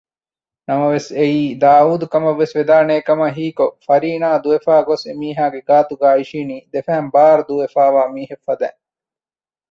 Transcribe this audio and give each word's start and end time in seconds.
ނަމަވެސް 0.67 1.09
އެއީ 1.17 1.41
ދާއޫދުކަމަށްވެސް 1.61 2.55
ވެދާނޭކަމަށް 2.57 3.35
ހީކޮށް 3.37 3.75
ފަރީނާ 3.87 4.27
ދުވެފައިގޮސް 4.43 5.03
އެމީހާގެ 5.07 5.59
ގާތުގައި 5.69 6.17
އިށީނީ 6.19 6.57
ދެފައިން 6.73 7.09
ބާރުދޫވެފައިވާ 7.13 8.01
މީހެއް 8.15 8.45
ފަދައިން 8.47 8.79